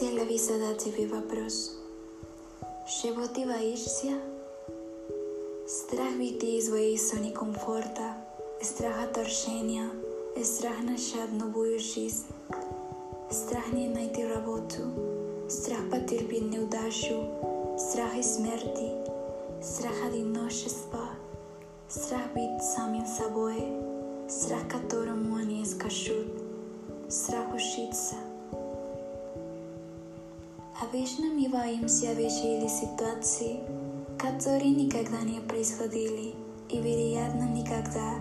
Давайте 0.00 0.18
я 0.18 0.24
ви 0.24 0.38
задать 0.38 0.80
себе 0.80 1.06
вопрос. 1.06 1.72
Животи 2.88 3.44
боишься? 3.44 4.12
Страх 5.66 6.12
выйти 6.16 6.46
из 6.56 6.68
своей 6.68 6.96
зоны 6.96 7.32
комфорта, 7.32 8.14
страх 8.62 8.94
отторжения, 9.04 9.90
страх 10.42 10.80
начать 10.82 11.32
новую 11.32 11.78
жизнь, 11.78 12.24
страх 13.30 13.72
не 13.72 13.88
найти 13.88 14.24
работу, 14.24 14.82
страх 15.48 15.80
потерпеть 15.90 16.50
неудачу, 16.50 17.26
страх 17.78 18.12
смерти, 18.22 18.92
страх 19.62 19.94
одиночества, 20.06 21.10
страх 21.88 22.32
быть 22.34 22.62
самим 22.62 23.06
собой, 23.06 23.62
страх 24.28 24.62
которому 24.68 25.36
они 25.36 25.66
скажут, 25.66 26.28
страх 27.08 27.52
учиться. 27.54 28.23
Обычно 30.81 31.27
мы 31.27 31.47
боимся 31.47 32.11
вещей 32.11 32.59
или 32.59 32.67
ситуаций, 32.67 33.61
которые 34.17 34.71
никогда 34.71 35.21
не 35.21 35.39
происходили 35.39 36.35
и, 36.69 36.77
вероятно, 36.77 37.43
никогда 37.43 38.15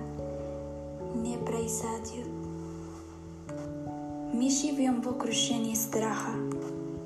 не 1.16 1.36
произойдет. 1.38 2.28
Мы 4.32 4.48
живем 4.50 5.02
в 5.02 5.08
окружении 5.08 5.74
страха. 5.74 6.30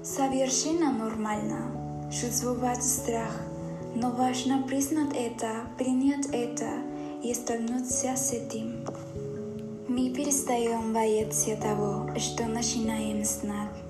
Совершенно 0.03 0.93
нормально 0.93 2.11
чувствовать 2.13 2.85
страх, 2.85 3.33
но 3.95 4.11
важно 4.11 4.65
признать 4.65 5.15
это, 5.15 5.67
принять 5.79 6.27
это 6.27 6.69
и 7.23 7.33
столкнуться 7.33 8.15
с 8.15 8.33
этим. 8.33 8.85
Мы 9.89 10.11
перестаем 10.11 10.93
бояться 10.93 11.57
того, 11.57 12.11
что 12.19 12.45
начинаем 12.45 13.25
знать. 13.25 13.88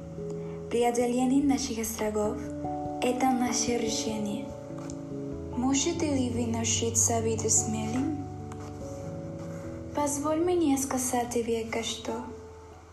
Преодоление 0.79 1.43
наших 1.43 1.85
страхов– 1.85 2.39
это 3.03 3.33
наше 3.33 3.79
решение. 3.79 4.47
Можете 5.57 6.07
ли 6.07 6.31
вы 6.31 6.47
научиться 6.47 7.21
быть 7.21 7.53
смелым? 7.53 8.25
Позволь 9.97 10.39
мне 10.39 10.79
сказать 10.79 11.31
тебе 11.31 11.65
кое-что. 11.65 12.13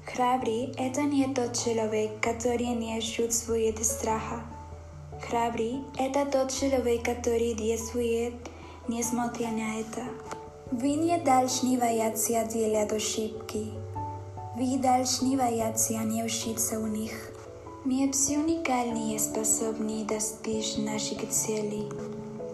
Храбрый– 0.03 0.73
это 0.79 1.01
не 1.03 1.31
тот 1.31 1.53
человек, 1.55 2.19
который 2.21 2.69
не 2.69 2.99
чувствует 3.03 3.85
страха. 3.85 4.41
Храбрый– 5.21 5.81
это 5.99 6.25
тот 6.25 6.51
человек, 6.51 7.05
который 7.05 7.53
действует, 7.53 8.33
несмотря 8.87 9.49
на 9.49 9.79
это. 9.81 10.01
Вы 10.71 10.95
не 10.95 11.19
должны 11.19 11.77
бояться 11.77 12.43
делать 12.45 12.91
ошибки. 12.91 13.67
Вы 14.57 14.79
должны 14.79 15.37
бояться 15.37 15.93
не 15.99 16.23
учиться 16.23 16.79
у 16.79 16.87
них. 16.87 17.34
Мы 17.85 18.11
все 18.11 18.39
уникальные 18.39 19.19
способны 19.19 20.05
достичь 20.05 20.75
наших 20.75 21.29
целей. 21.29 21.87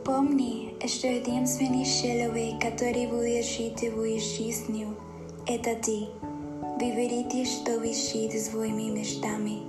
Помни, 0.04 0.76
что 0.86 1.08
единственный 1.08 1.86
человек, 1.86 2.60
который 2.62 3.08
жить 3.42 3.76
твою 3.76 4.20
жизнью, 4.20 4.98
это 5.48 5.76
ты. 5.76 6.08
Выберите, 6.82 7.46
что 7.46 7.80
вы 7.80 7.94
жить 7.94 8.38
своими 8.44 8.90
мечтами. 8.92 9.62